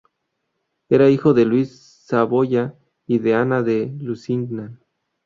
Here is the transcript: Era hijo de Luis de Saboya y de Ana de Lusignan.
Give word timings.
Era 0.89 1.11
hijo 1.11 1.35
de 1.35 1.45
Luis 1.45 1.69
de 1.69 1.75
Saboya 2.15 2.75
y 3.05 3.19
de 3.19 3.35
Ana 3.35 3.61
de 3.61 3.95
Lusignan. 4.01 4.79